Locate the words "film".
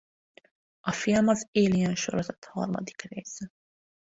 0.91-1.27